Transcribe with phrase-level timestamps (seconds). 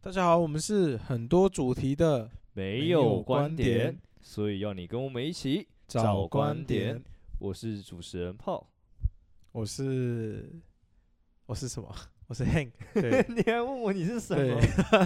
[0.00, 7.02] 大家好，我们是很多主题的没有观点，所以要你跟我们一起找观点。
[7.40, 8.64] 我是主持人 Paul，
[9.50, 10.50] 我是
[11.46, 11.92] 我是什么？
[12.28, 12.70] 我是 Hank。
[13.28, 14.60] 你还问我你是什么？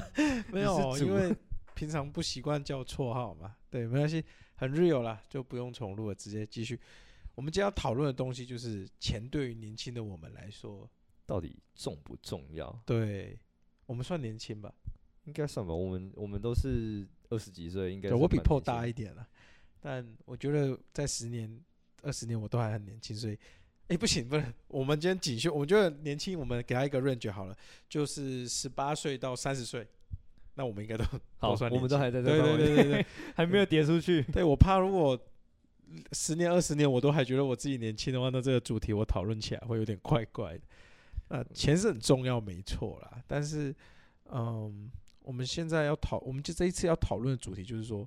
[0.53, 1.35] 没有，因为
[1.75, 3.57] 平常不习惯叫绰号嘛。
[3.71, 4.23] 对，没关系，
[4.57, 6.79] 很 real 啦，就不用重录了，直接继续。
[7.35, 10.87] 我们今天要讨论的东西就是钱对于年轻的我们来说
[11.25, 12.83] 到底重不重要？
[12.85, 13.39] 对，
[13.93, 14.73] 我们算年轻吧。
[15.25, 19.25] 应该算吧，我们我们都是二十几岁，应该我比 Paul 大一点了，
[19.81, 21.61] 但我觉得在十年、
[22.03, 27.57] 二十年我都还很年轻，所以，哎、欸，不行，不能，我们今天仅限，我觉得年轻，我们给他一个 range 好了，
[27.89, 29.87] 就是十八岁到三十岁，
[30.55, 31.05] 那我们应该都
[31.37, 34.23] 好算，我们都还在这，对对对对对， 还没有跌出去。
[34.23, 35.17] 对，我怕如果
[36.11, 40.65] 十年、二十年我都还觉得我自己年轻的话，那这个主题我讨论起来会有点怪怪的。
[41.33, 43.75] 那钱是很重要，没错啦，但是，
[44.27, 44.91] 嗯。
[45.25, 48.05] 我们现在要讨，我们就这一次要讨论的主题就是说，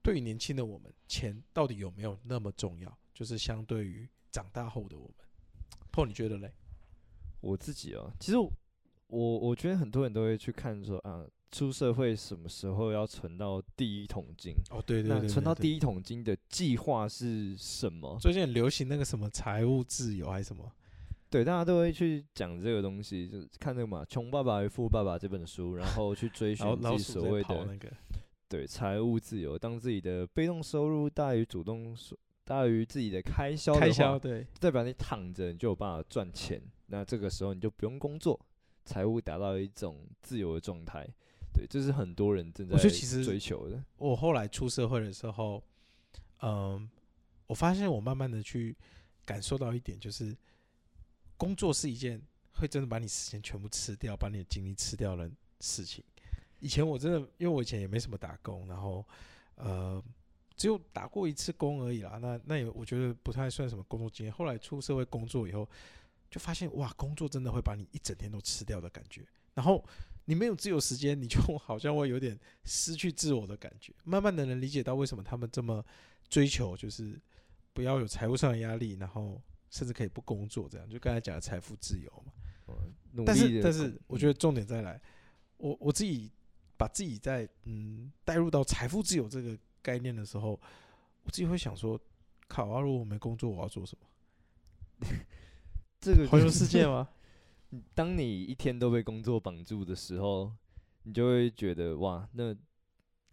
[0.00, 2.98] 对于年轻的我们，钱到底有没有那么重要？
[3.12, 5.14] 就是相对于长大后的我们
[5.92, 6.50] ，Paul，你觉得嘞？
[7.42, 8.50] 我自己啊，其实我
[9.08, 14.54] 我觉得很多人都会去看说啊，出社会什么时候要存到第一桶金？
[14.70, 18.18] 哦，对对对，存到第一桶金的计划是什么？
[18.18, 20.72] 最近很流行那个什么财务自由还是什么？
[21.30, 27.88] 对，大家都会去讲这个东西，就是看那个嘛，《穷爸爸与富爸爸》这本书，然后去追寻自己所谓的那个
[28.48, 29.56] 对财务自由。
[29.56, 36.60] 当自己的被动收入大于主动收大于自己的开销的话，开销对，代表你躺着你就有办法赚钱。
[36.86, 38.38] 那这个时候你就不用工作，
[38.84, 41.06] 财务达到一种自由的状态。
[41.54, 43.80] 对，这是很多人正在追求的。
[43.98, 45.62] 我后来出社会的时候，
[46.42, 46.90] 嗯，
[47.46, 48.76] 我发现我慢慢的去
[49.24, 50.36] 感受到一点，就是。
[51.40, 52.20] 工作是一件
[52.52, 56.04] 会真的把你时间全部吃掉，把你的精力吃掉的事情。
[56.58, 59.02] 以前我真的，因为我以前也没什么打工，然后
[59.54, 60.04] 呃，
[60.54, 62.18] 只有打过一次工而已啦。
[62.20, 64.30] 那那也我觉得不太算什么工作经验。
[64.34, 65.66] 后来出社会工作以后，
[66.30, 69.26] 就发现哇，工作真的会把你一整天都吃掉的感觉。
[69.54, 69.82] 然后
[70.26, 73.94] 你没有自由时间，你就好像会有点失去自我的感觉。
[74.04, 75.82] 慢慢的能理解到为什么他们这么
[76.28, 77.18] 追求，就是
[77.72, 79.40] 不要有财务上的压力，然后。
[79.70, 82.32] 甚至可以不工作，这样就刚才讲的财富自由嘛。
[82.68, 85.00] 嗯、但是，但是我觉得重点再来，
[85.56, 86.30] 我我自己
[86.76, 90.50] 把自己在嗯带入到财富自由这个概念的时候，
[91.22, 92.00] 我自己会想说：
[92.46, 92.80] 靠啊！
[92.80, 95.06] 如果我没工作，我要做什么？
[96.00, 97.08] 这个环游世界吗？
[97.94, 100.52] 当你一天都被工作绑住的时候，
[101.02, 102.54] 你就会觉得哇，那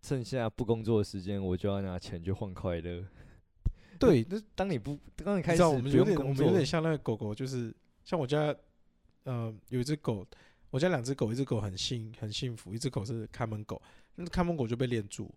[0.01, 3.05] 剩下不工作的时间，我就要拿钱去换快乐。
[3.99, 8.55] 对，那当你不，当你开始，我们有点，我们有点像那个狗狗，就是像我家，
[9.23, 10.25] 呃，有一只狗，
[10.69, 13.81] 我家两只狗，一只狗很幸很幸福，一只狗是看门狗，
[14.15, 15.33] 那看门狗就被练住，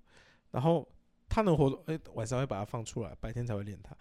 [0.50, 0.86] 然后
[1.28, 3.96] 它能活动，哎，晚上会把它放出来，白天才会练它，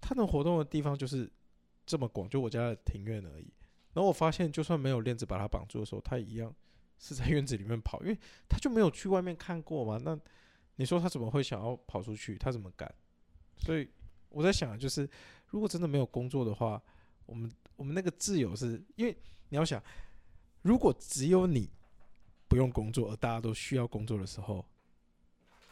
[0.00, 1.30] 它能活动的地方就是
[1.84, 3.52] 这么广，就我家的庭院而已。
[3.94, 6.54] 然后我发现，就算没有链子把它绑住的时候，它一样
[6.98, 10.00] 是在院子里面跑，因为它就没有去外面看过嘛。
[10.02, 10.18] 那
[10.76, 12.38] 你说它怎么会想要跑出去？
[12.38, 12.90] 它怎么敢？
[13.64, 13.88] 所以
[14.28, 15.08] 我在想，就是
[15.46, 16.82] 如果真的没有工作的话，
[17.26, 19.16] 我们我们那个自由是因为
[19.50, 19.80] 你要想，
[20.62, 21.70] 如果只有你
[22.48, 24.66] 不用工作，而大家都需要工作的时候，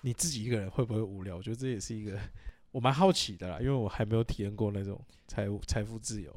[0.02, 1.36] 你自己一个人会不会无聊？
[1.36, 2.16] 我觉得这也是一个
[2.70, 6.32] 我蛮好奇的啦，因为我还没有体验过那种财务财富自由。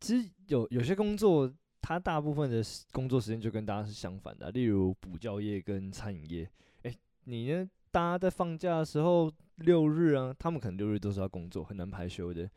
[0.00, 6.50] 其实有有些工作，它大部分的工作时间就跟大家是相反的，例如补教业跟餐饮业。
[6.82, 7.68] 哎，你呢？
[7.90, 9.32] 大家在放假的时候。
[9.58, 12.48] 六日啊，他们可能六日都是要工作，很难排休的，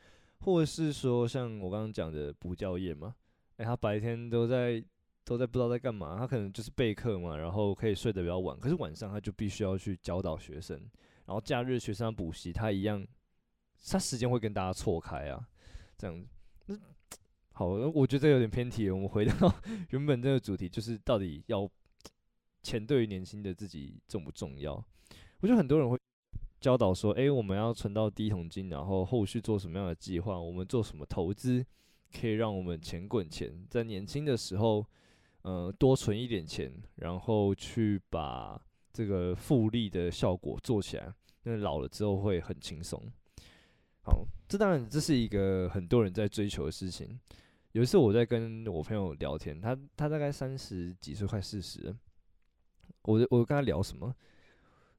[0.42, 3.16] 或者是说像我刚刚讲的补教业嘛，
[3.58, 4.84] 诶、他白天都在
[5.24, 10.78] 都在不知道在干嘛，他可能就是备课嘛，然后可以睡得比较晚，可是晚上他就必须要去教导学生，
[11.26, 13.06] 然后假日学生要补习，他一样，
[13.90, 15.48] 他时间会跟大家错开啊，
[15.98, 16.28] 这样子，
[16.68, 16.76] 那
[17.54, 19.34] 好，我觉得有点偏题，我们回到
[19.90, 21.70] 原本这个主题，就是到底要
[22.64, 24.74] 钱对于年轻的自己重不重要？
[25.42, 26.01] 我觉得很多人会。
[26.62, 30.40] 教导说：“诶，我们要存到第一桶金，然后后续做什么样的计划？
[30.40, 31.66] 我们做什么投资，
[32.14, 33.66] 可以让我们钱滚钱？
[33.68, 34.86] 在年轻的时候，
[35.42, 38.62] 呃，多存一点钱，然后去把
[38.94, 41.12] 这个复利的效果做起来。
[41.44, 43.02] 那老了之后会很轻松。
[44.04, 47.20] 好，这当然这是一个很多人在追求的事情。
[47.72, 51.96] 有一次我在跟我朋友聊天，他他大概三十几岁，快四十。
[53.02, 54.14] 我我跟他聊什么？”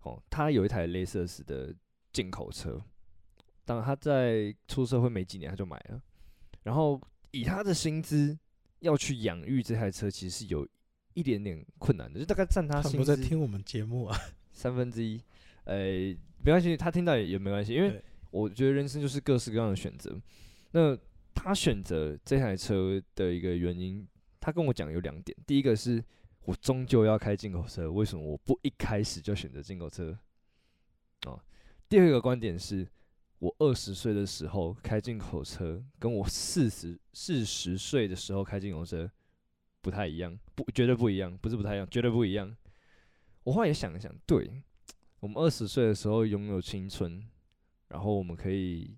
[0.03, 1.75] 哦，他有一台雷瑟斯的
[2.13, 2.83] 进口车，
[3.65, 6.03] 当他在出社会没几年，他就买了。
[6.63, 7.01] 然后
[7.31, 8.39] 以他的薪资
[8.81, 10.67] 要去养育这台车，其实是有
[11.15, 12.97] 一点点困难的，就大概占他薪资。
[12.99, 14.17] 他不在听我们节目啊，
[14.53, 15.21] 三分之一，
[15.65, 20.21] 呃、欸，没关系，他听到也也没关系，因为我觉得人生就是各式各样的选择。
[20.73, 20.97] 那
[21.35, 24.07] 他选择这台车的一个原因，
[24.41, 26.03] 他跟我讲有两点，第一个是
[26.45, 30.19] 我终究要开进口车，为什么我不一开始就选择进口车？
[31.27, 31.41] 哦，
[31.89, 32.89] 第二个观点是。
[33.39, 39.11] 我二十岁的时候开进口车，跟我四十四十岁的时候开进口车
[39.81, 42.57] 不太一样，不，绝对不一样，不是不太一样，绝对不一样。
[43.43, 44.63] 我后来也想一想，对，
[45.19, 47.29] 我们二十岁的时候拥有青春，
[47.89, 48.97] 然后我们可以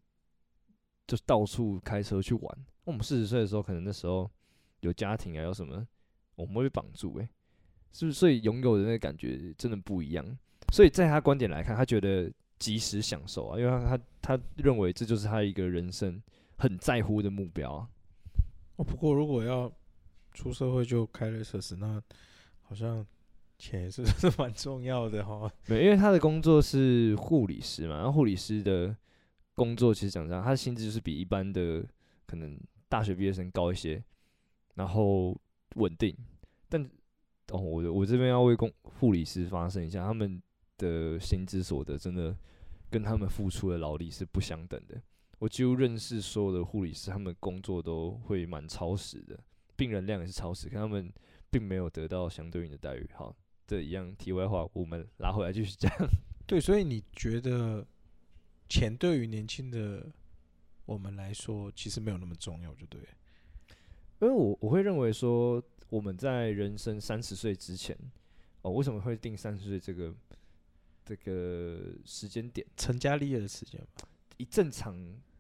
[1.07, 2.67] 就到处开车去玩。
[2.85, 4.31] 我们四十岁的时候，可能那时候
[4.81, 5.89] 有家庭啊，有什么，
[6.37, 7.29] 我们会被绑住，诶，
[7.93, 8.19] 是不是？
[8.19, 10.25] 所以拥有的那个感觉真的不一样。
[10.73, 12.33] 所以在他观点来看，他觉得。
[12.57, 16.23] 及时享受啊，因为他他他认为这就是他一个人生
[16.57, 17.89] 很在乎的目标啊。
[18.77, 19.71] 哦，不过如果要
[20.33, 22.01] 出社会就开雷克斯，那
[22.63, 23.05] 好像
[23.59, 25.51] 钱也是 是蛮重要的哈。
[25.67, 28.97] 对，因为他的工作是护理师嘛，然后护理师的
[29.55, 31.85] 工作其实讲这样，他的薪资就是比一般的
[32.25, 32.59] 可能
[32.89, 34.03] 大学毕业生高一些，
[34.75, 35.37] 然后
[35.75, 36.17] 稳定。
[36.69, 36.83] 但
[37.53, 40.43] 哦，我我这边要为公护理师发声一下，他们。
[40.77, 42.37] 的薪资所得真的
[42.91, 45.01] 跟他们付出的劳力是不相等的。
[45.39, 49.39] 我几乎认识所有的护理师，他们工作都会蛮超时的，
[49.77, 51.09] 病人量也是超时，可他们
[51.49, 53.09] 并没有得到相对应的待遇。
[53.15, 53.33] 好，
[53.69, 55.89] 这一样题外话，我们拉回来继续讲。
[56.45, 57.87] 对，所以你觉得
[58.69, 60.13] 钱对于年轻的
[60.87, 63.01] 我们来说，其实没有那么重要，就对。
[64.21, 67.97] 因为我我会认为说，我们在人生三十岁之前，
[68.63, 70.15] 哦，为什么会定三十岁这个？
[71.07, 74.09] 这个时间点，成家立业的时间嘛，
[74.39, 74.97] 以正常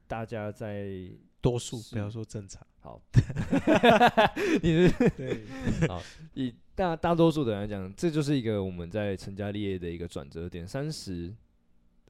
[0.06, 1.08] 大家在
[1.40, 3.00] 多数不要说正常，好，
[4.62, 5.42] 你是对，
[5.88, 6.02] 好，
[6.34, 10.68] 以大大多数的人来讲，这就是一个我们在成家立业的一个转折点。
[10.68, 11.34] 三十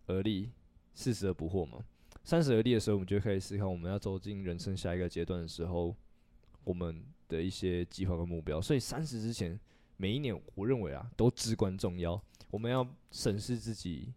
[0.07, 0.51] 而立，
[0.93, 1.79] 四十而不惑嘛。
[2.25, 5.95] 三十而立的时候，我们就可以思考我们要走进人生下一个阶段的时候，
[6.65, 8.61] 我们的一些计划跟目标。
[8.61, 9.59] 所以三十之前，
[9.97, 12.21] 每一年，我认为啊，都至关重要。
[12.51, 14.13] 我们要审视自己，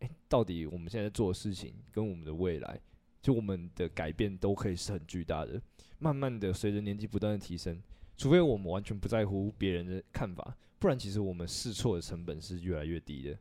[0.00, 2.80] 诶，到底我们现在做的事情跟我们的未来，
[3.20, 5.60] 就我们的改变都可以是很巨大的。
[5.98, 7.80] 慢慢的，随着年纪不断的提升，
[8.16, 13.38] 除非我们完全不在乎别人的看法，不然其实我们试错的成本是越来越低的。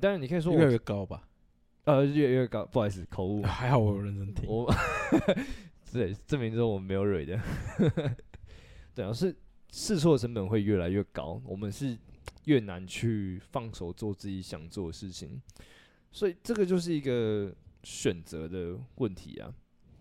[0.00, 1.26] 当然，你可以说越来越高吧？
[1.84, 2.66] 呃，越来越高。
[2.66, 3.42] 不好意思，口误。
[3.42, 4.48] 还好我有认真听。
[4.48, 4.70] 我
[5.92, 7.40] 对，证明说我们没有蕊的。
[8.94, 9.36] 对啊，是
[9.70, 11.40] 试错成本会越来越高。
[11.44, 11.98] 我们是。
[12.44, 15.42] 越难去放手做自己想做的事情，
[16.12, 17.52] 所以这个就是一个
[17.82, 19.52] 选择的问题啊。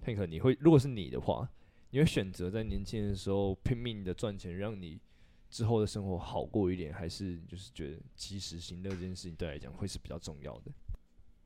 [0.06, 1.50] Hank，你会如果是你的话，
[1.90, 5.02] 你会选择在年轻的时候拼命的赚钱，让你
[5.50, 10.72] 之后的生活好过一点，还是就是觉得及时行乐这件事情对来讲会是比较重要的？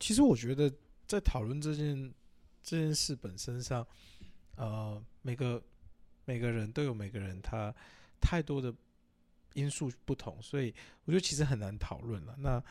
[0.02, 0.70] 其实我觉得
[1.08, 2.14] 在讨论这件
[2.62, 3.88] 这件事本身上，
[4.60, 5.62] 呃，每个
[6.26, 7.74] 每个人都有每个人他
[8.22, 8.74] 太多的。
[9.56, 10.72] 因素不同，所以
[11.06, 12.36] 我觉得其实很难讨论了。
[12.38, 12.64] 那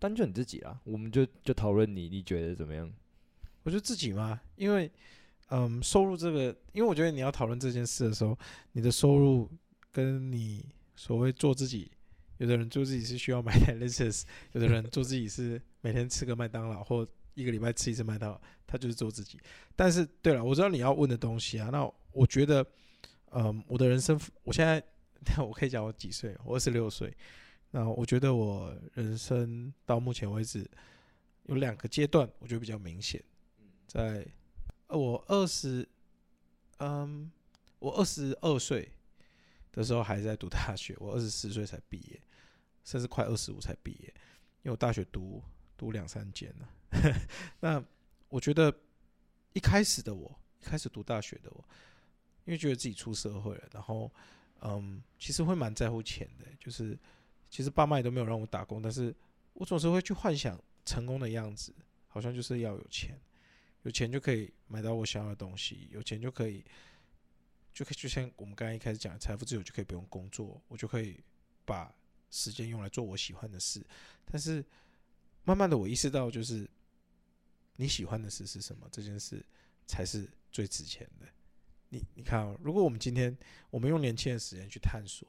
[0.00, 2.92] 单就你自己啊，我们就就讨论你，你觉得怎么样？
[3.62, 4.90] 我觉得自己嘛，因为
[5.50, 8.36] 嗯，收入这个，因为我觉得你要讨论这件事的时候，
[8.72, 9.48] 你的收入
[9.92, 10.66] 跟你
[10.96, 11.88] 所谓做自己，
[12.38, 19.40] 有的人做自己是需要买台 Lexus，有的人做自己是每天吃个麦当劳或一个礼拜吃一次麦当劳，他就是做自己。
[19.76, 22.66] 但是对了，我知道你要问的东西啊，那我觉得
[23.30, 24.82] 嗯，我的人生，我现在。
[25.38, 26.36] 我可以讲我几岁？
[26.44, 27.16] 我二十六岁。
[27.70, 30.68] 那我觉得我人生到目前为止
[31.44, 33.22] 有两个阶段，我觉得比较明显。
[33.86, 34.26] 在
[34.88, 35.88] 我二十，
[36.78, 37.30] 嗯，
[37.78, 38.90] 我二十二岁
[39.70, 42.20] 的时候还在读大学，我二十四岁才毕业，
[42.82, 44.12] 甚至快二十五才毕业，
[44.62, 45.40] 因为我大学读
[45.76, 46.68] 读两三间了。
[47.60, 47.82] 那
[48.28, 48.72] 我觉得
[49.52, 50.30] 一开始的我，
[50.60, 51.64] 一开始读大学的我，
[52.44, 54.10] 因为觉得自己出社会了，然后。
[54.64, 56.96] 嗯，其实会蛮在乎钱的，就是
[57.50, 59.12] 其实爸妈也都没有让我打工，但是
[59.54, 61.74] 我总是会去幻想成功的样子，
[62.06, 63.20] 好像就是要有钱，
[63.82, 66.64] 有钱就可以买到我想要的东西，有钱就可以，
[67.74, 71.18] 就可就像我们刚才一开始讲，财富自由就可以不用工作，我就可以
[71.64, 71.92] 把
[72.30, 73.84] 时间用来做我喜欢的事。
[74.24, 74.64] 但是
[75.42, 76.70] 慢慢的我意识到，就是
[77.76, 79.44] 你喜欢的事是什么，这件事
[79.86, 81.26] 才是最值钱的。
[81.88, 83.36] 你你看啊，如果我们今天
[83.70, 85.28] 我们用年轻的时间去探索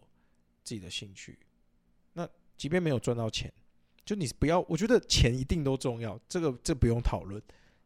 [0.63, 1.37] 自己的兴趣，
[2.13, 3.51] 那即便没有赚到钱，
[4.05, 7.41] 就你不要，我觉得钱一定都重要，这个这不用讨论，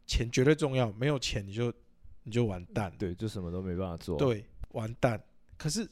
[0.06, 1.74] 钱绝对重要，没有钱你就
[2.22, 5.20] 你就完蛋，对，就什么都没办法做，对，完蛋。
[5.56, 5.84] 可是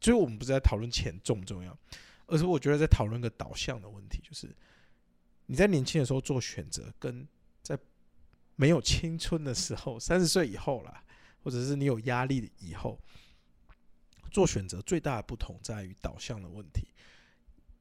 [0.00, 1.78] 所以我们不是在讨论钱重不重要，
[2.26, 4.52] 而是我觉得在讨论一个导向的问题，就是
[5.46, 7.28] 你在年轻的时候做选择，跟在
[8.60, 11.02] 没有青春的时候，三十岁以后啦，
[11.42, 13.00] 或者是你有压力以后
[14.30, 16.86] 做选择，最大的不同在于导向的问题。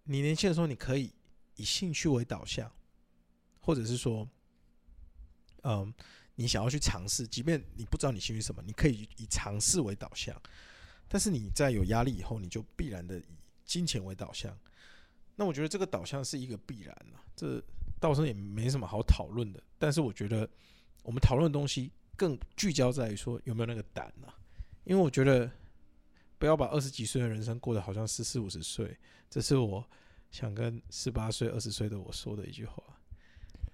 [0.06, 1.12] 你年轻的时候，你可以
[1.58, 2.72] 以兴趣为导向，
[3.60, 4.26] 或者是说，
[5.64, 5.94] 嗯，
[6.36, 10.34] 你想要去尝试，即便你不知道你兴趣什么，你可以以尝试为导向。
[11.10, 14.58] 但是你在有压力以后，你就必然的以金钱为导向。
[15.36, 17.62] 那我觉得这个导向是一个必然了，这
[18.00, 19.62] 倒是也没什么好讨论的。
[19.78, 20.50] 但是我觉得
[21.04, 24.28] 我们讨论的东西更聚焦在于说有没有那个胆呢？
[24.86, 25.50] 因为我觉得
[26.38, 28.98] 不要把二十几岁的人生过得好像是四五十岁，
[29.30, 29.88] 这是我
[30.32, 32.82] 想跟十八岁、二十岁的我说的一句话。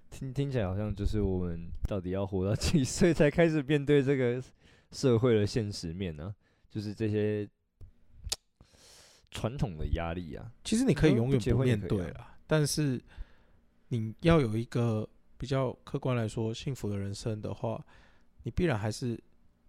[0.10, 4.42] 听听起来好像就是我们到底要活到几岁才开始面对这个
[4.92, 6.34] 社会的现实面呢？
[6.70, 7.48] 就是这些
[9.32, 10.52] 传统的压力啊。
[10.64, 13.02] 其实你可以永远不面对啊，但是
[13.88, 17.84] 你要有一个比较客观来说幸福的人生的话，
[18.44, 19.22] 你必然还是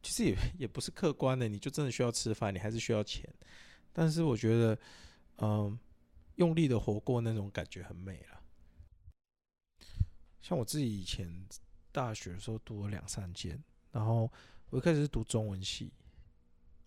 [0.03, 3.29] 其实也也不是客观的，你就真的需要吃饭，你还是需要钱。
[3.93, 4.79] 但是我觉得，
[5.39, 5.79] 嗯，
[6.37, 8.41] 用力的活过那种感觉很美了。
[10.41, 11.29] 像我自己以前
[11.91, 14.31] 大学的时候读了两三间，然后
[14.71, 15.93] 我一开始是读中文系，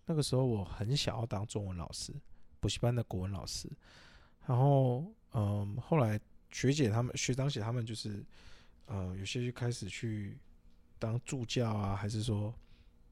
[0.06, 2.14] 那个时候我很想要当中文老师，
[2.60, 3.70] 补习班的国文老师，
[4.46, 6.20] 然后嗯，后来
[6.52, 8.24] 学姐他们、学长姐他们就是，
[8.86, 10.38] 呃，有些就开始去
[10.98, 12.54] 当助教啊，还是说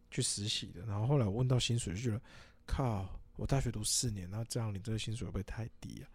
[0.10, 2.22] 去实习的，然后后来我问到薪水，就觉得
[2.66, 6.10] 靠，我大学读四年，那这样你这个薪水会不会太低啊？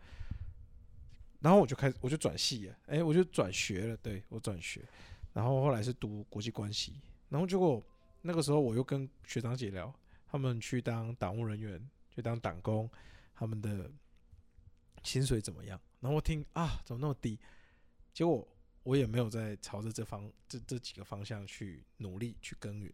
[1.40, 4.80] 然后我就开始，我就转系了，哎，我就转学了，对，我转学，
[5.32, 7.82] 然后后来是读国际关系，然后结果
[8.20, 9.92] 那个时候我又跟学长姐聊，
[10.26, 11.80] 他们去当党务人员，
[12.14, 12.88] 去当党工，
[13.34, 13.90] 他们的
[15.02, 15.80] 薪水怎么样？
[16.02, 17.38] 然后我听啊，怎么那么低？
[18.12, 18.46] 结果
[18.82, 22.92] 我也没有在朝着这方这这几个方向去努力去耕耘，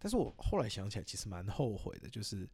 [0.00, 2.48] 但是我后来想起来，其实蛮后悔的，就是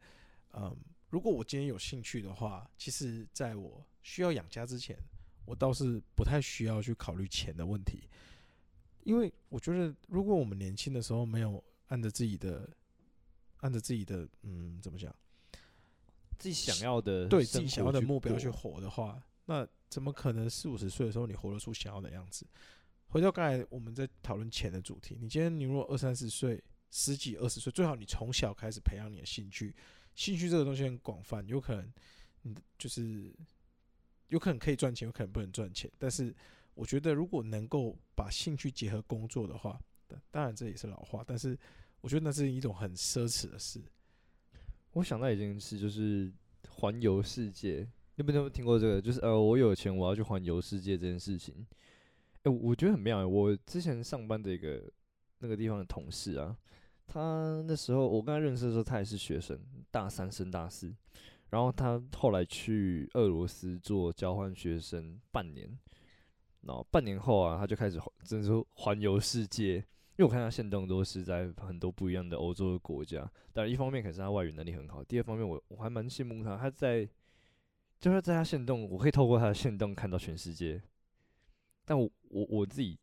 [0.53, 0.77] 嗯。
[1.11, 4.95] 如果我今天有兴趣的话，其实在我需要养家之前，
[5.43, 8.07] 我倒是不太需要去考虑钱的问题，
[9.05, 12.69] 因为我觉得，如果我们年轻的时候没有按着自己的，
[13.61, 15.11] 按着自己的，嗯，怎么讲，
[16.37, 19.19] 自己想要的，对自己想要的目标去活的话，
[19.49, 22.45] 那怎么可能四五十岁的时候你活得出想要的样子？
[23.07, 29.75] 回到刚才我们在讨论钱的主题，你今天你如果二三十岁、十几二十岁，最好你从小开始培养你的兴趣。
[30.13, 31.91] 兴趣这个东西很广泛，有可能，
[32.43, 33.33] 你就是
[34.27, 35.91] 有可能可以赚钱，有可能不能赚钱。
[35.97, 36.31] 但是
[36.75, 39.81] 我觉得，如果能够把兴趣结合工作的话，
[40.29, 41.57] 当然这也是老话，但是
[42.01, 43.81] 我觉得那是一种很奢侈的事。
[44.91, 46.31] 我想到一件事，就是
[46.69, 47.89] 环游世界。
[48.19, 49.01] 你们有没有听过这个？
[49.01, 51.65] 就是呃，我有钱，我要去环游世界这件事情。
[52.43, 53.25] 哎、我觉得很妙。
[53.25, 54.83] 我之前上班的一个
[55.37, 56.53] 那个地方的同事啊。
[57.07, 59.57] 他那时候我跟他认识的时候，他也是学生，
[59.89, 60.93] 大三升大四。
[61.51, 65.79] 然后他后来去俄罗斯做交换学生半年，
[66.63, 69.75] 然后半年后啊，他就开始真的说环游世界。
[69.75, 73.19] 因为我看他现动都是在很多不一样的欧洲的国家。
[73.53, 77.07] 当然，一方面可能是他外语能力很好，第二方面我我还蛮羡慕他，他在
[77.99, 80.81] 就是在他限动，我可以透过他的限动看到全世界。
[81.85, 82.97] 但我我我自己，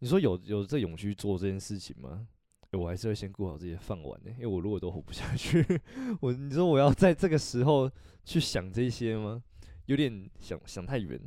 [0.00, 2.26] 你说有有这勇气做这件事情吗？
[2.72, 5.62] 我还是会先顾好自己的饭碗的，因为我如果都活不下去，
[6.20, 7.90] 我你说我要在这个时候
[8.24, 9.42] 去想这些吗？
[9.86, 11.20] 有点想想太远。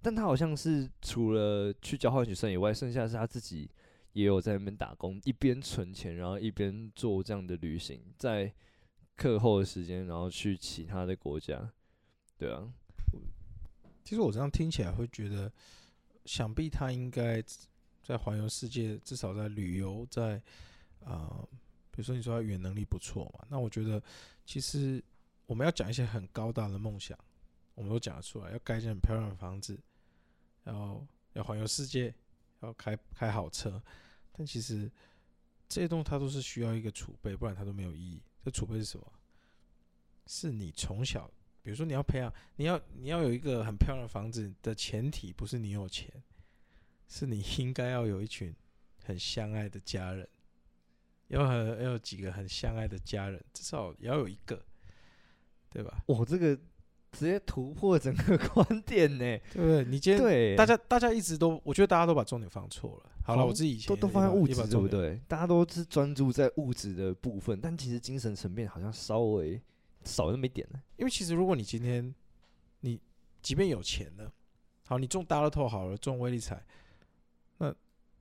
[0.00, 3.70] 但他好像是除了去交换学生以外，剩下是他自己
[4.12, 8.50] 也有在那边打工，一边存钱，然后一边做这样的旅行，在
[9.16, 11.70] 课后的时间，然后去其他的国家。
[12.38, 12.72] 对啊，
[14.04, 15.52] 其实我这样听起来会觉得，
[16.24, 17.42] 想必他应该
[18.02, 20.40] 在环游世界，至少在旅游，在。
[21.04, 21.42] 啊、
[21.90, 24.02] 比如说你说他语言能力不错嘛，那我觉得
[24.44, 25.02] 其实
[25.46, 27.18] 我们要讲一些很高大的梦想，
[27.74, 29.78] 我们都讲得出来，要盖一间很漂亮的房子，
[30.64, 32.12] 然后要环游世界，
[32.60, 33.80] 要开开好车，
[34.32, 34.90] 但其实
[35.66, 38.20] 这些东西它都是需要一个储备，不然它都没有意义。
[38.44, 39.12] 这储备是什么？
[40.26, 41.30] 是你从小，
[41.68, 46.10] 比如说你要培养，你要你要有一个很漂亮的房子的前提，不是你有钱，
[47.06, 48.56] 是你应该要有一群
[49.04, 50.26] 很相爱的家人。
[51.26, 54.64] 要很要有几个很相爱的家人，至少也要有一个，
[55.68, 56.02] 对吧？
[56.06, 56.56] 我这个
[57.12, 59.84] 直接突破整个观点呢，对不对？
[59.84, 63.10] 你今天对大家大家一直都，我觉得大家都把重点放错了。
[63.22, 65.20] 好了，我自己以前都都放在物质，对不对？
[65.28, 69.60] 大家都是专注在物质的部分，但其实精神层面好像稍微
[70.04, 70.82] 少那么一点呢？
[70.96, 72.14] 因为其实如果你今天
[72.80, 73.00] 你
[73.42, 74.32] 即便有钱了，
[74.84, 76.64] 好，你中大乐透好了，中威力彩，
[77.58, 77.74] 那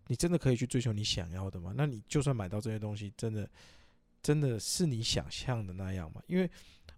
[0.07, 1.73] 你真的可以去追求你想要的吗？
[1.75, 3.49] 那你就算买到这些东西，真的
[4.21, 6.21] 真的是你想象的那样吗？
[6.27, 6.49] 因为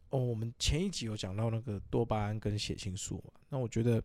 [0.10, 4.04] 哦，我们前一集有讲到那个多巴胺跟血清素嘛，那我觉得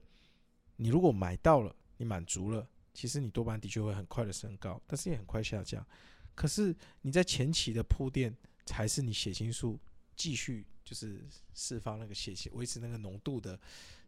[0.76, 5.86] 你如果买到了，你满足了，其实你多巴胺的确会很快的升高，但是也很快下降。
[6.34, 9.78] 可是你在前期的铺垫，才是你血清素
[10.16, 13.58] 继续就是释放那个血清维持那个浓度的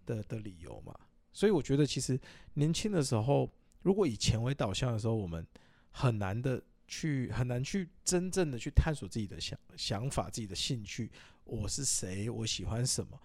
[0.05, 0.95] 的的理由嘛。
[1.33, 2.19] 所以我觉得其实
[2.55, 3.51] 年轻的时候，
[3.83, 5.47] 如果以钱为导向的时候，我们
[5.91, 11.11] 很难的去很难去真正的去探索自己的想想法、自己的兴趣。
[11.45, 12.29] 我是谁？
[12.31, 13.21] 我喜欢什么？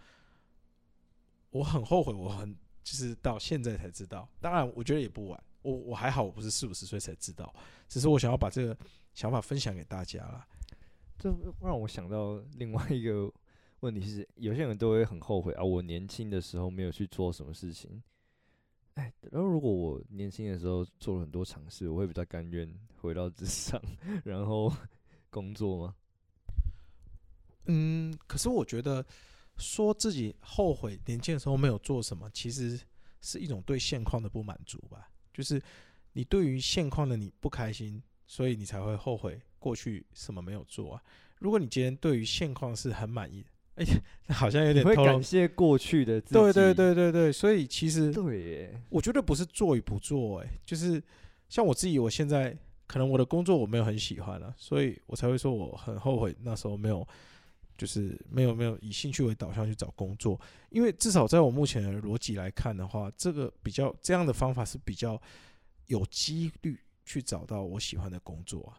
[1.50, 4.30] 我很后悔，我很就是到现在才知道。
[4.40, 5.44] 当然，我觉得也不晚。
[5.62, 7.54] 我我还好，我不是四五十岁才知道，
[7.88, 8.78] 只是我想要把这个
[9.14, 10.48] 想法分享给大家啦。
[11.22, 13.32] 这让我想到另外一个
[13.82, 18.02] 问题是，有些人都会很后悔啊，我年轻的时候没有去做什么事情。
[18.96, 22.68] 哎，然后如果我年轻的时候做了很多尝试，我会比较甘愿
[23.00, 23.80] 回到职场，
[24.24, 24.74] 然后
[25.30, 25.96] 工作吗？
[27.66, 29.06] 嗯，可是我觉得
[29.58, 32.80] 说自己后悔年轻的时候没有做什么，其实
[33.22, 35.08] 是一种对现况的不满足吧。
[35.32, 35.62] 就是
[36.14, 41.02] 你对于现况的你不开心，所以你才会后悔过去什么没有做啊。
[41.40, 46.34] 如果你今天对于现况是很满意，哎、欸，好像有点会感谢过去的自己。
[46.34, 51.02] 对对对对对，所以其实对耶，我觉得不是做与不做，哎，就是
[51.48, 57.08] 像我自己，我现在可能我的工作我没有很喜欢了，所以我才会说我很后悔那时候没有。
[57.78, 60.40] 就是没有没有以兴趣为导向去找工作，
[60.70, 65.20] 因为至少在我目前的逻辑来看的话，这个比较这样的方法是比较
[65.88, 68.78] 有几率去找到我喜欢的工作啊。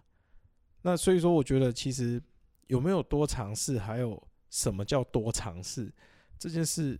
[0.82, 2.20] 那所以说，我觉得其实
[2.66, 4.20] 有没有多尝试，还有
[4.50, 5.92] 什么叫多尝试
[6.38, 6.98] 这件事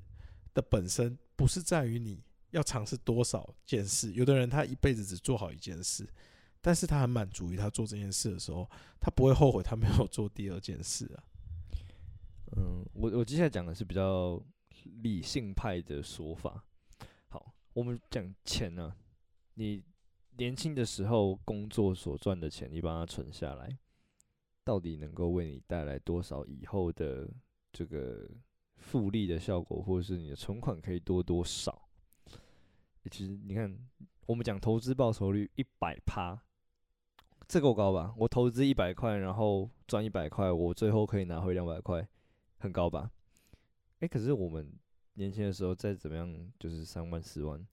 [0.55, 4.13] 的本身，不是在于你要尝试多少件事。
[4.13, 6.09] 有的人他一辈子只做好一件事，
[6.61, 11.25] 但是他很满足于他做这件事的时候，他不会后悔他没有做第二件事啊。
[12.57, 14.41] 嗯，我我接下来讲的是比较
[15.03, 16.63] 理性派的说法。
[17.29, 18.97] 好，我们讲钱呢、啊，
[19.55, 19.83] 你
[20.37, 23.79] 年轻的时候工作所赚的钱，你把它存下来，
[24.65, 27.29] 到底能够为你带来多少以后的
[27.73, 28.29] 这个
[28.77, 31.89] 复利的效果，或者是你的存款可以多多少？
[33.11, 33.77] 其实你看，
[34.27, 36.41] 我们讲投资报酬率一百趴，
[37.49, 38.15] 这够高吧？
[38.17, 42.09] 我投资一百块，然后赚一百块，我最后可以拿回两百块。
[42.59, 43.11] 很高吧？
[43.99, 44.73] 哎、可是我们
[45.15, 47.67] 年轻的时候再怎么样，就是三万四万，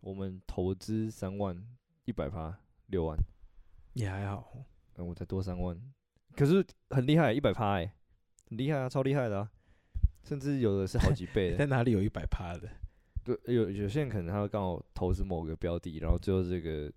[0.00, 1.66] 我们投资三万
[2.04, 3.18] 一百趴六万，
[3.94, 4.52] 也还好。
[4.96, 5.76] 嗯，我才多三万，
[6.36, 7.92] 可是很厉害，一百趴哎，
[8.48, 9.50] 很厉害啊，超厉害的啊！
[10.22, 11.56] 甚至有的是好几倍 的。
[11.58, 12.68] 在哪里有一百趴的？
[13.24, 16.92] 对，有有些人可能他会刚好投资某个标的，然后最后这个。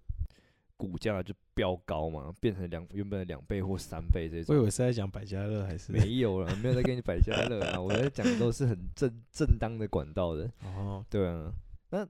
[0.80, 4.56] 股价就飙高嘛，变成两原本的两倍或三倍这种。
[4.56, 5.92] 我以为是在讲百家乐还是？
[5.92, 10.48] 没有了，没有在跟你百家乐啊，我在讲都是很正正当的管道的。
[10.64, 11.52] 哦，对啊，
[11.90, 12.08] 那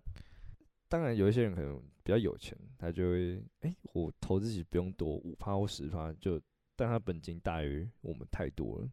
[0.88, 6.40] 当然有一些人可能比较有钱，他就会哎、欸，我投资其实不用多，五趴或十趴就，
[6.76, 8.90] 但他本金大于我们太多了。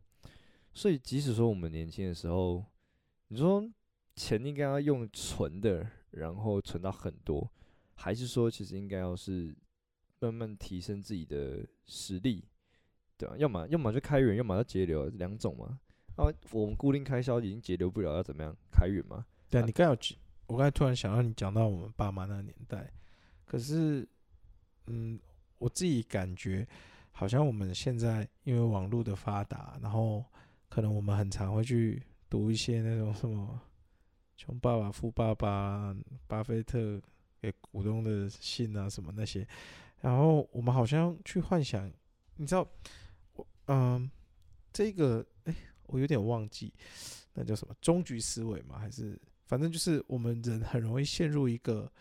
[0.73, 2.65] 所以即使说我们年轻的时候，
[3.29, 3.69] 你说
[4.15, 7.51] 钱应该要用存的，然后存到很多，
[7.95, 9.55] 还是说其实应该要是？
[10.21, 12.43] 慢慢提升自己的实力，
[13.19, 13.37] 对吧？
[13.37, 15.79] 要么要么就开源，要么要节流，两种嘛。
[16.17, 19.27] 啊，我们固定开销已经节流不了，要怎么样开源嘛？
[19.51, 19.97] 对啊，你刚有，
[20.47, 22.93] 我刚才突然想到你讲到我们爸妈那个年代，
[23.45, 24.07] 可是，
[24.87, 25.19] 嗯，
[25.59, 26.67] 我自己感觉
[27.13, 30.25] 好像我们现在因为网络的发达，然后
[30.69, 33.61] 可能我们很常会去读一些那种什么
[34.41, 35.95] 《穷爸爸富爸爸》、
[36.27, 37.01] 巴菲特
[37.41, 39.47] 给股东的信啊，什么那些。
[40.01, 41.91] 然后我们好像去幻想，
[42.37, 42.69] 你知道，
[43.33, 44.11] 我嗯，
[44.73, 45.55] 这个哎、
[45.87, 46.71] 我有点忘记，
[47.33, 48.79] 那叫什么终局思维吗？
[48.79, 51.93] 还是反正就是我们人很容易陷入一个，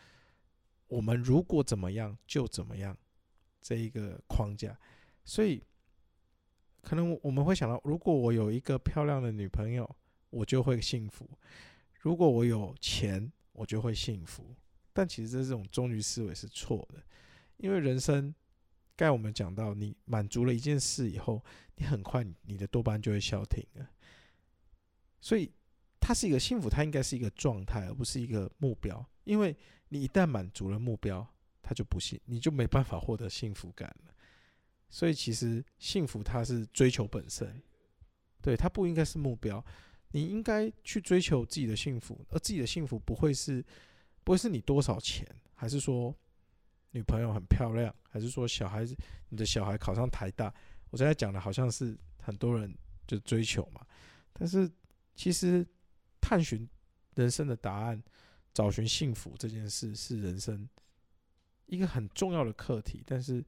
[0.87, 2.97] 我们如果怎么样就怎么样
[3.61, 4.77] 这一个框架，
[5.23, 5.63] 所以
[6.81, 9.89] 可能我们会想到，如果我有一个漂亮的女朋友，
[10.29, 11.25] 我就会幸福；
[11.99, 14.55] 如果我有钱，我就会幸福。
[14.91, 17.01] 但其实这种终局思维是错的。
[17.57, 18.33] 因为人生，
[18.95, 21.43] 刚才我们讲到，你满足了一件事以后，
[21.75, 23.89] 你很快你的多巴胺就会消停了。
[25.21, 25.51] 所以，
[26.05, 29.03] 它是一个幸福，它应该是一个状态，而不是一个目标。
[29.23, 29.55] 因为
[29.87, 31.25] 你一旦满足了目标，
[31.61, 34.13] 它就不幸，你就没办法获得幸福感了。
[34.89, 37.63] 所以，其实幸福它是追求本身。
[38.41, 39.63] 对，它不应该是目标。
[40.11, 43.63] 你应该去追求自己的幸福，而自己的幸福不会是，
[44.25, 46.13] 不会是你多少钱，还是说
[46.91, 48.93] 女朋友很漂亮，还是说小孩子，
[49.29, 50.53] 你的小孩考上台大。
[50.89, 53.81] 我现在讲的好像是很多人就追求嘛，
[54.33, 54.69] 但是
[55.15, 55.65] 其实
[56.23, 56.65] 探寻
[57.15, 58.01] 人生的答案，
[58.53, 60.67] 找寻幸福这件事是人生
[61.65, 63.03] 一个很重要的课题。
[63.05, 63.45] 但是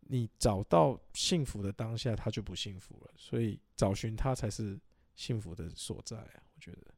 [0.00, 3.12] 你找到幸福的当下，他就不幸福了。
[3.16, 4.80] 所以找寻他才是。
[5.18, 6.94] 幸福的所在啊，我觉得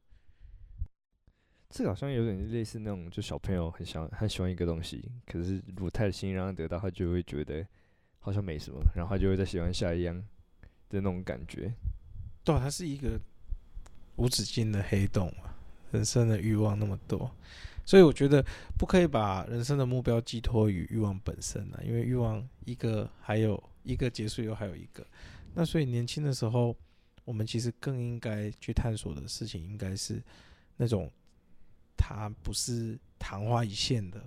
[1.71, 7.67] 这个好像有点类似那种，就小朋友很想很喜欢一个东西，可是如果太轻易让他得到，他就会觉得
[8.19, 10.15] 好像没什么，然后他就会再喜欢下一样
[10.87, 11.73] 的那种感觉。
[12.43, 13.19] 对啊，它是一个
[14.15, 15.55] 无止境的黑洞啊，
[15.91, 17.29] 人生的欲望那么多，
[17.85, 18.45] 所以我觉得
[18.77, 25.05] 不可以把人生的目标寄托于欲望本身啊，因为欲望一个还有一个结束以后还有一个，
[25.53, 26.75] 那所以年轻的时候。
[27.23, 30.21] 我们其实更应该去探索的事情，应该是
[30.75, 31.09] 那种
[31.95, 34.19] 它不是昙花一现的，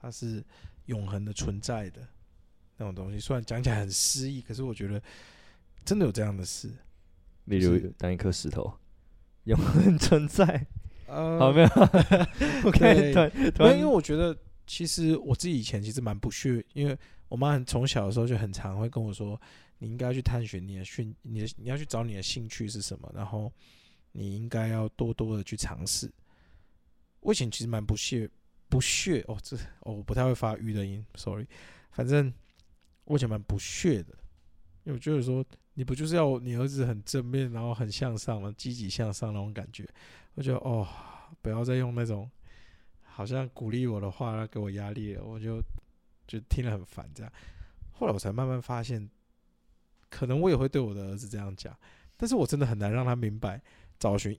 [0.00, 0.44] 它是
[0.84, 2.06] 永恒的存在的
[2.76, 3.18] 那种东西。
[3.18, 5.02] 虽然讲起来很诗意，可是我觉得
[5.82, 6.70] 真的有这样的事。
[7.46, 8.72] 例如，当一颗石头
[9.44, 10.66] 永恒存在。
[11.06, 11.68] 呃，好，没有。
[12.64, 19.40] OK，对， 对，因为我觉得其实我自己以前其实蛮不屑，因为我妈很从小的时候就很常会跟我说。
[19.78, 23.52] 你应该要去探寻你的兴，你的你要去找你的兴趣是什么，然后
[24.12, 26.08] 你应该要多多的去尝试。
[27.18, 28.30] 我以前其实蛮不屑，
[28.68, 31.44] 不屑哦，这哦我不太会发育的音，sorry。
[31.90, 32.32] 反正
[33.06, 34.14] 我以前蛮不屑的，
[34.84, 39.88] 因为我觉得说你不就是要你儿子很正面，然后很向上嘛，积极向上那种感觉。
[40.34, 40.86] 我觉得哦，
[41.40, 42.30] 不要再用那种
[43.02, 45.62] 好像鼓励我的话来给我压力了，我就
[46.26, 47.32] 就听了很烦这样。
[47.90, 49.10] 后来我才慢慢发现。
[50.14, 51.74] 可能我也会对我的儿子这样讲，
[52.18, 53.58] 但是我真的很难让他明白，
[53.98, 54.38] 找寻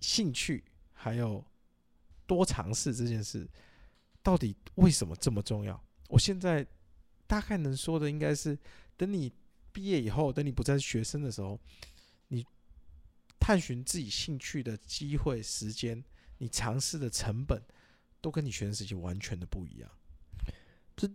[0.00, 0.64] 兴趣
[0.94, 1.44] 还有
[2.26, 3.46] 多尝试这件事，
[4.22, 5.78] 到底为什么这么重要？
[6.08, 6.66] 我现在
[7.26, 8.58] 大概能说的应该是，
[8.96, 9.30] 等你
[9.72, 11.58] 毕业以后，等你不再是学生的时候，
[12.28, 12.44] 你
[13.38, 16.04] 探寻自己兴趣的机会、时间，
[16.38, 17.62] 你尝试的成本，
[18.20, 19.90] 都跟你学生时期完全的不一样。
[20.96, 21.08] 这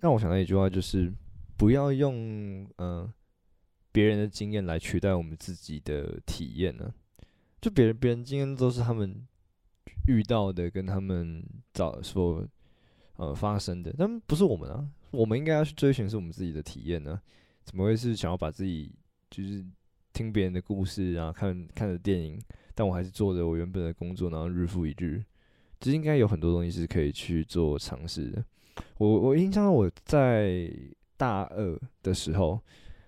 [0.00, 1.12] 让我想到一句话，就是
[1.56, 3.12] 不要用嗯。
[3.92, 6.94] 别人的经验来取代我们自己的体验呢？
[7.60, 9.26] 就别人别人经验都是他们
[10.06, 11.44] 遇到的，跟他们
[11.74, 12.46] 早说
[13.16, 14.88] 呃发生的，但不是我们啊。
[15.10, 17.20] 我们应该要去追寻是我们自己的体验呢？
[17.70, 18.92] 怎么会是想要把自己
[19.30, 19.64] 就是
[20.12, 22.36] 听别人的故事，然后看看着电影，
[22.74, 25.22] 但我还是做着我原本的工作，然后日复一日。
[25.80, 28.44] 其实应该有很多东西是可以去做尝试的。
[28.98, 30.68] 我我印象我在
[31.16, 32.60] 大二的时候，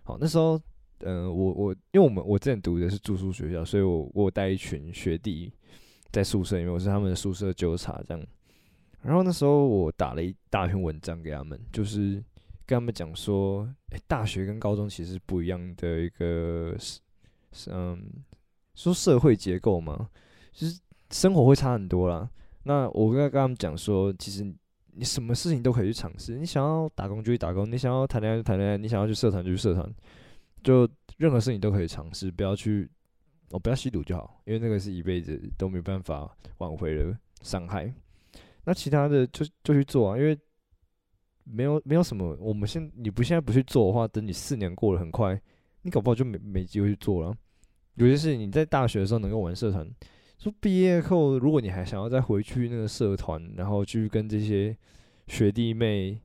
[0.04, 0.60] 好那时候。
[1.04, 5.52] 嗯、我我因为我们我之前读的是住宿学校，所以我我带一群学弟
[6.12, 8.24] 在宿舍里面，我是他们的宿舍纠察这样。
[9.02, 12.22] 然后那时候我打了一大篇文章给他们，就是
[12.72, 16.74] 跟他们讲说，诶、大学跟高中其实不一样的一个，
[17.66, 18.10] 嗯，
[18.74, 20.08] 说社会结构嘛，
[20.52, 20.80] 就是
[21.10, 22.26] 生活会差很多啦。
[22.62, 24.42] 那我跟跟他们讲说，其实
[24.92, 29.94] 你什么事情都可以去尝试，你想要打工就去打工，你想要谈恋爱就谈恋爱，你想要去社团就去社团。
[30.62, 32.88] 就任何事情都可以尝试，不要去，
[33.50, 37.92] 哦，不要吸毒就好，因为那个是一辈子都没办法挽回的伤害。
[38.64, 40.38] 那其他的就就去做啊，因为
[41.44, 45.40] 没有没有什么，我们现你不现在不去做的话，等你四年过得很快，
[45.82, 47.34] 你搞不好就没没机会去做了。
[47.94, 49.88] 有些事情你在大学的时候能够玩社团，
[50.38, 54.76] 说毕业后如果你还想要再回去那个社团，然后去跟这些
[55.26, 56.20] 学弟妹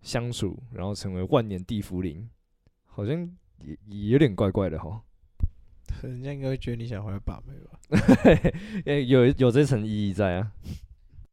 [0.00, 2.28] 相处，然后成为万年地缚灵，
[2.84, 3.30] 好像。
[3.64, 5.02] 也也有点怪怪的哈，
[6.04, 7.80] 人家应该会觉得你想回来把妹吧？
[8.86, 10.52] 诶，有有这层意义在啊。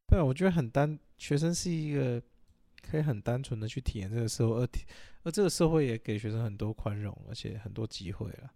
[0.08, 2.20] 对，我觉得很单，学生是一个
[2.90, 4.70] 可以很单纯的去体验这个社会，而
[5.24, 8.50] 而这个社会也给学生很多宽容，而且很多机会了。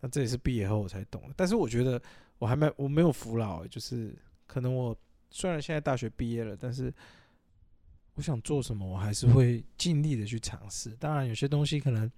[0.00, 1.34] 那这也是毕业后我才懂的。
[1.36, 2.00] 但是我觉得
[2.38, 4.16] 我还没我没有服老，就是
[4.46, 4.96] 可能我
[5.30, 6.92] 虽然现在大学毕业了，但是。
[8.14, 10.90] 我想做什么，我还是会尽力的去尝试。
[10.98, 12.10] 当然，有些东西可能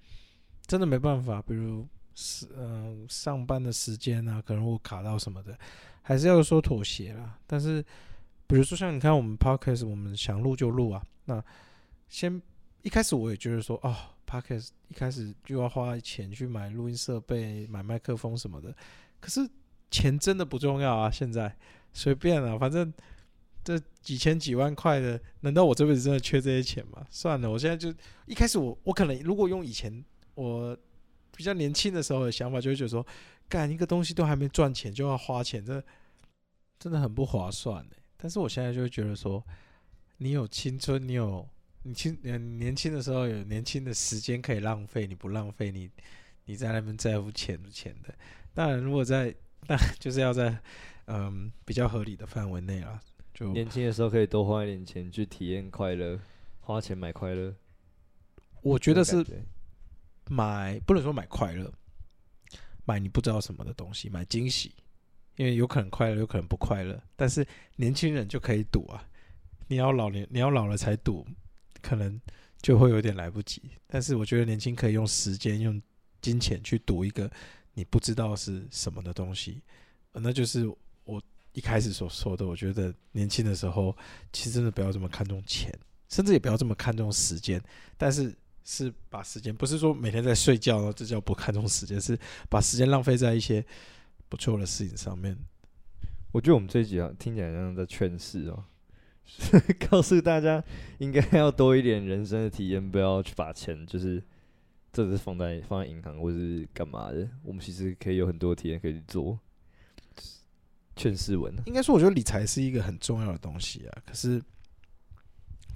[0.66, 5.54] 真的没办法，比如是嗯上班的时间啊，可能我卡到什么的，
[6.00, 7.38] 还是要说妥协啦。
[7.46, 7.84] 但是，
[8.46, 11.04] 比如说像你看我们 Podcast，我们想录就录啊。
[11.30, 11.44] 那
[12.08, 12.40] 先
[12.82, 18.74] 一开始我也觉得说，哦，Podcast 一开始就要花钱去买录音设备、买麦克风什么的。
[19.20, 19.48] 可是
[19.90, 21.56] 钱真的不重要啊，现在
[21.92, 22.92] 随便啊，反正。
[23.62, 27.06] 这几千几万块的，难道我这辈子真的缺这些钱吗？
[27.10, 30.02] 算了，我现在就一开始我我可能如果用以前
[30.34, 30.74] 我
[31.36, 33.06] 比较年轻的时候的想法，就会觉得说，
[33.50, 35.84] 干一个东西都还没赚钱就要花钱，这
[36.78, 37.86] 真的很不划算。
[38.16, 39.44] 但是我现在就会觉得说，
[40.22, 41.48] 你有青春，你有
[41.82, 42.14] 你青
[42.58, 45.90] 年轻的时候有年轻的时间可以浪费，你不浪费，你
[46.44, 48.14] 你在那边在乎钱不钱的。
[48.52, 49.34] 当然，如果在
[49.66, 50.54] 那就是要在
[51.06, 53.00] 嗯比较合理的范围内啊，
[53.32, 56.20] 就年轻的时候可以多花一点钱去体验快乐，
[56.60, 57.54] 花钱买快乐。
[58.60, 59.24] 我觉得是
[60.28, 61.72] 买不能说买快乐。
[62.84, 64.74] 买你不知道什么的东西，买惊喜，
[65.36, 67.00] 因为有可能快乐，有可能不快乐。
[67.16, 69.08] 但是年轻人就可以赌啊，
[69.70, 71.24] 你要老年，你要老了才赌，
[71.80, 72.20] 可能
[72.60, 73.62] 就会有点来不及。
[73.86, 75.80] 但是我觉得年轻可以用时间、用
[76.20, 77.30] 金钱去赌一个
[77.74, 79.62] 你不知道是什么的东西，
[80.12, 80.68] 那就是
[81.04, 82.44] 我一开始所说的。
[82.44, 83.96] 我觉得年轻的时候，
[84.32, 85.72] 其实真的不要这么看重钱，
[86.08, 87.62] 甚至也不要这么看重时间，
[87.96, 88.34] 但是。
[88.62, 92.16] 是把时间，不是说每天在睡觉，这叫不看重时间，是
[92.48, 93.64] 把时间浪费在一些
[94.28, 95.36] 不错的事情上面。
[96.30, 98.62] 我觉得我们这一集啊，听起来像在劝世哦，
[99.90, 100.62] 告诉大家
[100.98, 104.22] 应该要多一点人生的体验，不要去把钱就是
[104.92, 107.28] 这是放在放在银行或是干嘛的。
[107.42, 109.38] 我们其实可以有很多体验可以去做。
[110.96, 114.42] 劝世文，应该说，我觉得理财是一个很重要的东西啊，可是。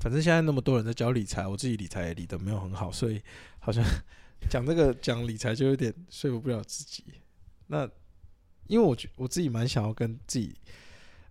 [0.00, 3.22] 反正现在那么多人在教理财，我自己理财也理得没有很好，所以
[3.58, 3.82] 好像
[4.50, 7.04] 讲这个 讲理财就有点说服不了自己。
[7.68, 7.88] 那
[8.66, 10.54] 因为我觉我自己蛮想要跟自己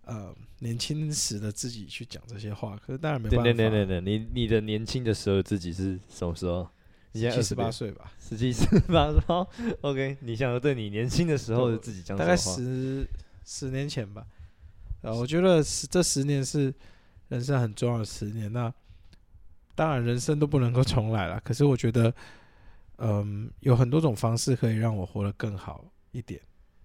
[0.06, 3.44] 呃年轻时的自己去讲这些话，可是当然没办法。
[3.44, 6.68] 对对对对，你你的年轻的时候自己是什么时候？
[7.12, 9.20] 你现在十八岁吧，十七十八岁。
[9.82, 12.16] OK，你想要对你年轻的时候的自己讲？
[12.16, 13.06] 大概十
[13.44, 14.26] 十年前吧。
[15.02, 16.72] 啊，我觉得十这十年是。
[17.28, 18.72] 人生很重要的十年，那
[19.74, 21.40] 当然人生都不能够重来了。
[21.42, 22.14] 可是我觉得，
[22.98, 26.38] 嗯，有很多种方式可以让我活得更好一点。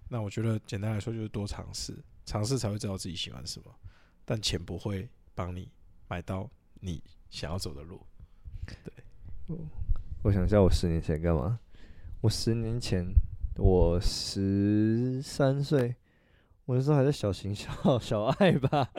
[0.08, 1.94] 那我觉得简单来说就是多尝试，
[2.26, 3.74] 尝试才会知道自己喜欢什么。
[4.26, 5.72] 但钱不会帮你
[6.08, 6.50] 买到
[6.82, 8.06] 你想要走的路。
[8.84, 9.58] 对，
[10.22, 11.60] 我想一下，我十年前干嘛？
[12.22, 13.06] 我十年前
[13.56, 15.96] 我十三岁，
[16.66, 18.90] 我那时候还在小情小 小爱吧。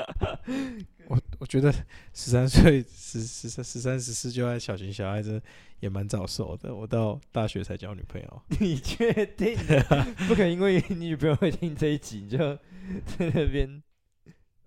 [1.06, 1.72] 我 我觉得
[2.12, 5.40] 十三岁、十十三、十三、十四就爱小情小爱，这
[5.80, 6.74] 也蛮早熟的。
[6.74, 8.42] 我到大学才交女朋友。
[8.60, 9.56] 你确定？
[10.28, 13.82] 不可能因为你女朋友会听这一集，就在那边。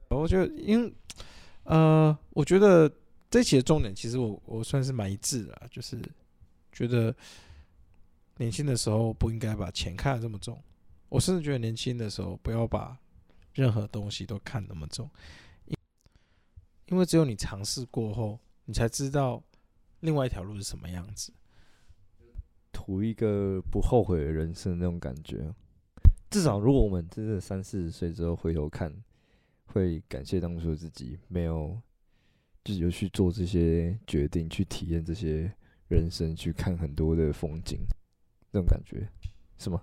[0.09, 0.91] 我觉得，因为
[1.63, 2.91] 呃，我觉得
[3.29, 6.01] 这一期的重点其实我我算是蛮一致的，就是
[6.71, 7.15] 觉得
[8.38, 10.59] 年轻的时候不应该把钱看得这么重。
[11.09, 12.97] 我甚至觉得年轻的时候不要把
[13.53, 15.07] 任何东西都看那么重。
[16.87, 19.41] 因为只有你尝试过后，你才知道
[20.01, 21.31] 另外一条路是什么样子，
[22.71, 25.53] 图一个不后悔的人生那种感觉。
[26.29, 28.93] 至少，如果我们真的三四十岁之后回头看，
[29.65, 31.79] 会感谢当初的自己没有，
[32.63, 35.51] 就是有去做这些决定，去体验这些
[35.87, 37.79] 人生，去看很多的风景，
[38.51, 39.07] 那种感觉
[39.57, 39.81] 是吗？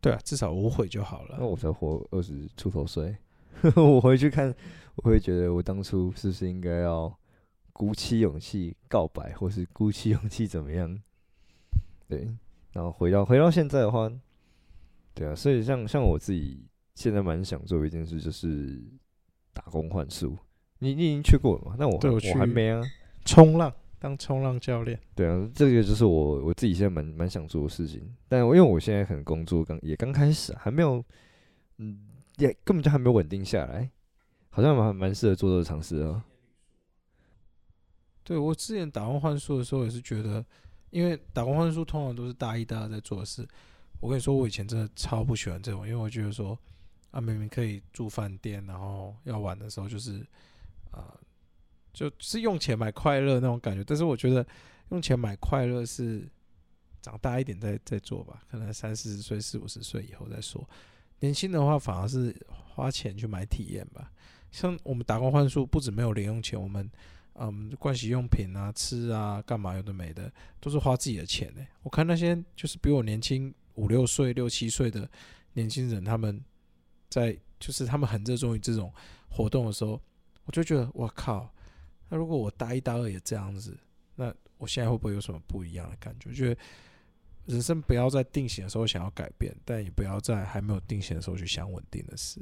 [0.00, 1.36] 对啊，至少无悔就好了。
[1.38, 3.16] 那我才活二十出头岁。
[3.76, 4.52] 我回去看，
[4.96, 7.12] 我会觉得我当初是不是应该要
[7.72, 11.00] 鼓起勇气告白，或是鼓起勇气怎么样？
[12.08, 12.28] 对，
[12.72, 14.10] 然后回到回到现在的话，
[15.14, 18.82] 对啊，所以像像我自己现在蛮想做一件事，就是
[19.52, 20.36] 打工换宿。
[20.78, 21.76] 你你已经去过了吗？
[21.78, 22.82] 那我对我，还没啊。
[23.24, 24.98] 冲浪，当冲浪教练。
[25.14, 28.02] 对啊，这个就是我我自己现在蛮蛮想做的事情。
[28.28, 31.02] 但因为我现在可能工作刚也刚开始，还没有
[31.78, 32.08] 嗯。
[32.38, 33.88] 也、根本就还没有稳定下来，
[34.54, 36.22] 好像蛮蛮适合做这个尝试啊。
[38.22, 40.44] 对，我之前打工换宿的时候也是觉得，
[40.90, 43.48] 因为打工换宿通常都是大一、大二在做的事。
[43.98, 46.56] 我跟你说，我以前真的超不喜欢这种，因为我觉得说
[47.12, 50.24] 啊，明明可以住饭店，然后要玩的时候就是
[50.90, 51.18] 啊、
[51.92, 53.82] 就是用钱买快乐那种感觉。
[53.82, 54.46] 但是我觉得
[54.90, 56.28] 用钱买快乐是
[57.00, 60.68] 长大一点再再做吧，可能三四十岁、四五十岁以后再说。
[61.20, 64.12] 年轻的话，反而是花钱去买体验吧。
[64.52, 66.88] 像我们打工换宿，不止没有零用钱，我们
[67.34, 71.66] 嗯，盥洗用品啊、吃啊、干嘛有的没的，都是花自己的钱呢。
[71.82, 75.10] 我看那些就是比我年轻五六岁、六七岁的
[75.54, 76.40] 年轻人，他们
[77.08, 78.92] 在就是他们很热衷于这种
[79.28, 80.00] 活动的时候，
[80.44, 81.52] 我就觉得我靠，
[82.08, 83.76] 那如果我大一、大二也这样子，
[84.14, 86.28] 那我现在会不会有什么不一样的感觉？
[86.28, 86.60] 我觉得。
[87.44, 92.40] 人生不要在定型的时候想要改变，但也不要在还没有定型的时候去想稳定的事。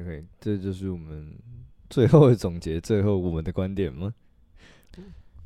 [0.00, 1.36] OK，这就是我们
[1.88, 4.14] 最后的总结，最后我们的观点吗？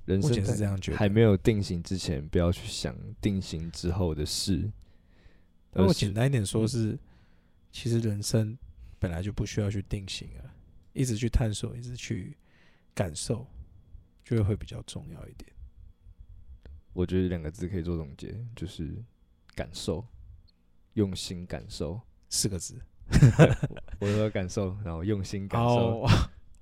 [0.05, 4.71] 人生是这样觉得，还没有定型之前，不要去想定型之后的事。
[5.73, 6.99] 那我简单一点说是，是
[7.73, 8.57] 其实人生
[8.99, 10.55] 本来就不需要去定型啊，
[10.93, 12.37] 一直去探索，一直去
[12.95, 13.47] 感受，
[14.23, 15.51] 就会会比较重要一点。
[16.93, 19.03] 我觉得两个字可以做总结，就是
[19.55, 20.07] 感受，
[20.93, 22.79] 用心感受四个字。
[24.01, 26.11] 我有感受，然后用心感受，哦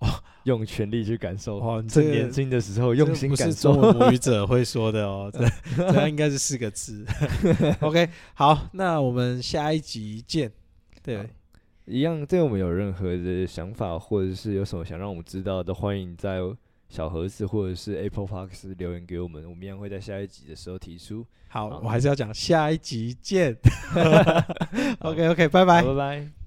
[0.01, 0.09] 哦、
[0.45, 1.59] 用全力去感受。
[1.59, 7.05] 哦，趁年轻的时候用心感受，不是中文母语者会说的哦， 这这样应该是四个字。
[7.81, 10.51] OK，好，那我们下一集见。
[11.03, 11.29] 对，
[11.87, 16.41] 一样，对我们有任何的想法，或者是有什么想让我们知道的，欢迎在。
[16.93, 21.25] 小盒子或者是 Apple Fox 留言给我们，我们一样会在下一集的时候提出。
[21.49, 23.57] 好，好我还是要讲下一集见。
[25.01, 26.42] OK OK，拜拜，拜拜。